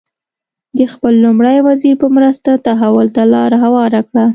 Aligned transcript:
د 0.77 0.79
خپل 0.93 1.13
لومړي 1.25 1.57
وزیر 1.67 1.95
په 2.01 2.07
مرسته 2.15 2.49
تحول 2.67 3.07
ته 3.15 3.21
لار 3.33 3.51
هواره 3.63 4.01
کړه. 4.09 4.25